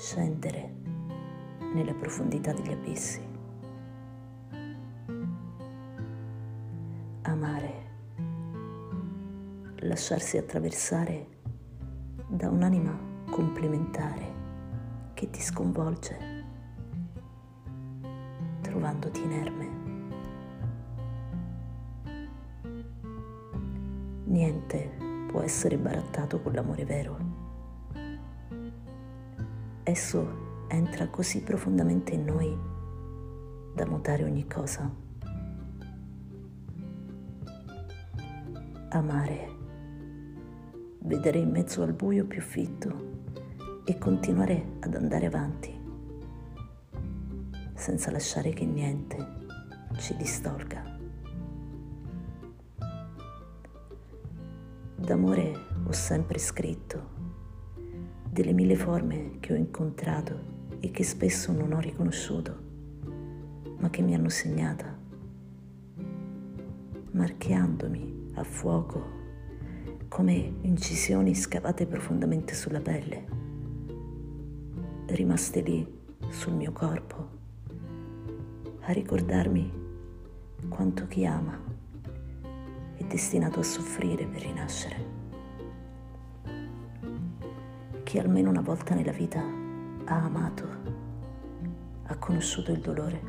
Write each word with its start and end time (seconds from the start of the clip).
scendere 0.00 0.72
nelle 1.74 1.92
profondità 1.92 2.54
degli 2.54 2.72
abissi, 2.72 3.20
amare, 7.20 7.74
lasciarsi 9.80 10.38
attraversare 10.38 11.26
da 12.28 12.48
un'anima 12.48 12.98
complementare 13.30 14.38
che 15.12 15.28
ti 15.28 15.42
sconvolge, 15.42 16.44
trovandoti 18.62 19.22
inerme. 19.22 19.68
Niente 24.24 24.92
può 25.26 25.42
essere 25.42 25.76
barattato 25.76 26.40
con 26.40 26.54
l'amore 26.54 26.86
vero. 26.86 27.49
Esso 29.90 30.66
entra 30.68 31.08
così 31.08 31.42
profondamente 31.42 32.14
in 32.14 32.24
noi 32.24 32.56
da 33.74 33.84
mutare 33.86 34.22
ogni 34.22 34.46
cosa. 34.46 34.88
Amare, 38.90 39.56
vedere 41.00 41.38
in 41.38 41.50
mezzo 41.50 41.82
al 41.82 41.92
buio 41.92 42.24
più 42.24 42.40
fitto 42.40 43.82
e 43.84 43.98
continuare 43.98 44.76
ad 44.78 44.94
andare 44.94 45.26
avanti 45.26 45.76
senza 47.74 48.12
lasciare 48.12 48.50
che 48.50 48.64
niente 48.64 49.16
ci 49.98 50.14
distolga. 50.14 50.84
D'amore 54.94 55.52
ho 55.84 55.92
sempre 55.92 56.38
scritto 56.38 57.19
delle 58.30 58.52
mille 58.52 58.76
forme 58.76 59.38
che 59.40 59.52
ho 59.52 59.56
incontrato 59.56 60.38
e 60.78 60.92
che 60.92 61.02
spesso 61.02 61.50
non 61.50 61.72
ho 61.72 61.80
riconosciuto, 61.80 62.56
ma 63.78 63.90
che 63.90 64.02
mi 64.02 64.14
hanno 64.14 64.28
segnata, 64.28 64.96
marchiandomi 67.10 68.30
a 68.34 68.44
fuoco 68.44 69.18
come 70.06 70.54
incisioni 70.60 71.34
scavate 71.34 71.86
profondamente 71.86 72.54
sulla 72.54 72.80
pelle, 72.80 73.24
rimaste 75.06 75.60
lì 75.60 75.98
sul 76.28 76.54
mio 76.54 76.70
corpo, 76.70 77.28
a 78.82 78.92
ricordarmi 78.92 79.72
quanto 80.68 81.08
chi 81.08 81.26
ama 81.26 81.60
è 82.94 83.04
destinato 83.04 83.58
a 83.58 83.64
soffrire 83.64 84.24
per 84.26 84.42
rinascere 84.42 85.19
chi 88.10 88.18
almeno 88.18 88.50
una 88.50 88.60
volta 88.60 88.92
nella 88.96 89.12
vita 89.12 89.38
ha 89.38 90.24
amato, 90.24 90.66
ha 92.06 92.16
conosciuto 92.16 92.72
il 92.72 92.80
dolore. 92.80 93.22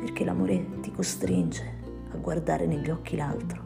Perché 0.00 0.24
l'amore 0.24 0.80
ti 0.80 0.90
costringe 0.90 1.74
a 2.10 2.16
guardare 2.16 2.66
negli 2.66 2.90
occhi 2.90 3.14
l'altro 3.14 3.62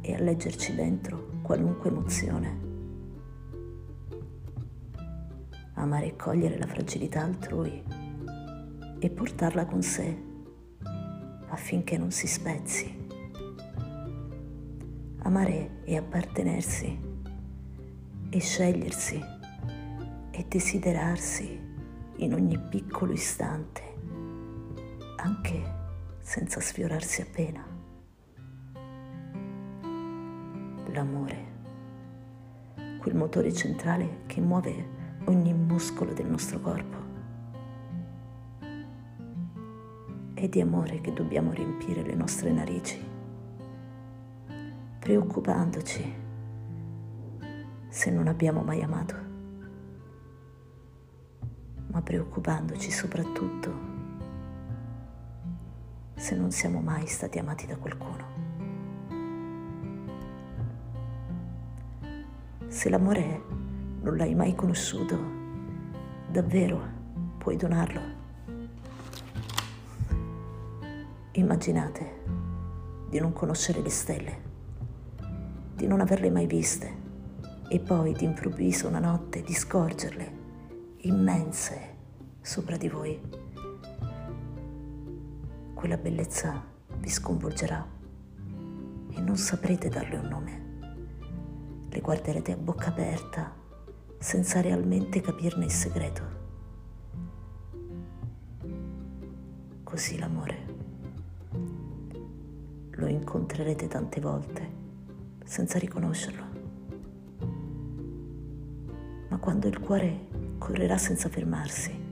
e 0.00 0.14
a 0.14 0.20
leggerci 0.20 0.72
dentro 0.76 1.30
qualunque 1.42 1.90
emozione. 1.90 2.60
Amare 5.74 6.06
e 6.06 6.14
cogliere 6.14 6.58
la 6.58 6.66
fragilità 6.68 7.24
altrui 7.24 7.82
e 9.00 9.10
portarla 9.10 9.66
con 9.66 9.82
sé 9.82 10.16
affinché 11.48 11.98
non 11.98 12.12
si 12.12 12.28
spezzi. 12.28 13.06
Amare 15.22 15.80
e 15.82 15.96
appartenersi 15.96 17.16
e 18.30 18.40
scegliersi 18.40 19.18
e 20.30 20.44
desiderarsi 20.46 21.58
in 22.16 22.34
ogni 22.34 22.58
piccolo 22.58 23.12
istante, 23.12 23.82
anche 25.16 25.76
senza 26.20 26.60
sfiorarsi 26.60 27.22
appena. 27.22 27.64
L'amore, 30.92 31.46
quel 32.98 33.14
motore 33.14 33.52
centrale 33.52 34.24
che 34.26 34.40
muove 34.40 34.96
ogni 35.26 35.54
muscolo 35.54 36.12
del 36.12 36.26
nostro 36.26 36.60
corpo. 36.60 36.96
È 40.34 40.48
di 40.48 40.60
amore 40.60 41.00
che 41.00 41.12
dobbiamo 41.12 41.52
riempire 41.52 42.02
le 42.02 42.14
nostre 42.14 42.52
narici, 42.52 43.02
preoccupandoci 44.98 46.26
se 47.98 48.12
non 48.12 48.28
abbiamo 48.28 48.62
mai 48.62 48.80
amato, 48.80 49.16
ma 51.88 52.00
preoccupandoci 52.00 52.92
soprattutto 52.92 53.72
se 56.14 56.36
non 56.36 56.52
siamo 56.52 56.80
mai 56.80 57.08
stati 57.08 57.40
amati 57.40 57.66
da 57.66 57.76
qualcuno. 57.76 58.24
Se 62.68 62.88
l'amore 62.88 63.42
non 64.02 64.16
l'hai 64.16 64.36
mai 64.36 64.54
conosciuto, 64.54 65.18
davvero 66.30 66.80
puoi 67.38 67.56
donarlo. 67.56 68.00
Immaginate 71.32 72.22
di 73.10 73.18
non 73.18 73.32
conoscere 73.32 73.80
le 73.80 73.90
stelle, 73.90 74.42
di 75.74 75.88
non 75.88 76.00
averle 76.00 76.30
mai 76.30 76.46
viste 76.46 76.97
e 77.68 77.80
poi 77.80 78.14
d'improvviso 78.14 78.88
una 78.88 78.98
notte 78.98 79.42
di 79.42 79.52
scorgerle 79.52 80.36
immense 81.02 81.96
sopra 82.40 82.78
di 82.78 82.88
voi. 82.88 83.20
Quella 85.74 85.98
bellezza 85.98 86.64
vi 86.96 87.08
sconvolgerà 87.10 87.86
e 89.10 89.20
non 89.20 89.36
saprete 89.36 89.88
darle 89.90 90.16
un 90.16 90.26
nome. 90.26 90.66
Le 91.90 92.00
guarderete 92.00 92.52
a 92.52 92.56
bocca 92.56 92.88
aperta 92.88 93.54
senza 94.18 94.60
realmente 94.62 95.20
capirne 95.20 95.66
il 95.66 95.70
segreto. 95.70 96.36
Così 99.84 100.18
l'amore 100.18 100.76
lo 102.90 103.06
incontrerete 103.06 103.86
tante 103.86 104.20
volte 104.20 104.76
senza 105.44 105.78
riconoscerlo 105.78 106.47
quando 109.38 109.68
il 109.68 109.78
cuore 109.78 110.26
correrà 110.58 110.98
senza 110.98 111.28
fermarsi. 111.28 112.06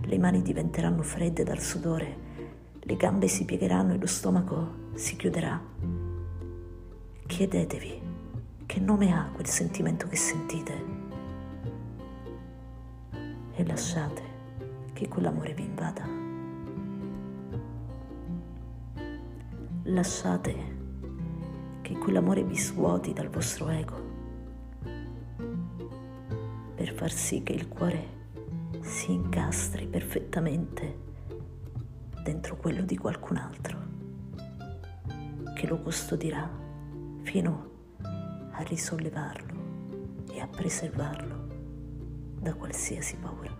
Le 0.00 0.18
mani 0.18 0.42
diventeranno 0.42 1.02
fredde 1.02 1.44
dal 1.44 1.60
sudore, 1.60 2.26
le 2.80 2.96
gambe 2.96 3.28
si 3.28 3.44
piegheranno 3.44 3.94
e 3.94 3.98
lo 3.98 4.06
stomaco 4.06 4.90
si 4.94 5.16
chiuderà. 5.16 5.60
Chiedetevi 7.26 8.00
che 8.64 8.80
nome 8.80 9.12
ha 9.12 9.30
quel 9.32 9.46
sentimento 9.46 10.06
che 10.06 10.16
sentite 10.16 10.84
e 13.54 13.66
lasciate 13.66 14.22
che 14.94 15.08
quell'amore 15.08 15.52
vi 15.52 15.62
invada. 15.64 16.06
Lasciate 19.84 20.76
che 21.82 21.94
quell'amore 21.98 22.44
vi 22.44 22.56
svuoti 22.56 23.12
dal 23.12 23.28
vostro 23.28 23.68
ego 23.68 24.17
per 26.78 26.92
far 26.92 27.10
sì 27.10 27.42
che 27.42 27.52
il 27.52 27.66
cuore 27.66 28.16
si 28.82 29.10
incastri 29.10 29.88
perfettamente 29.88 31.06
dentro 32.22 32.56
quello 32.56 32.82
di 32.82 32.96
qualcun 32.96 33.36
altro, 33.36 33.78
che 35.56 35.66
lo 35.66 35.80
custodirà 35.80 36.48
fino 37.22 37.70
a 38.52 38.62
risollevarlo 38.62 40.26
e 40.30 40.38
a 40.38 40.46
preservarlo 40.46 41.46
da 42.40 42.54
qualsiasi 42.54 43.16
paura. 43.16 43.56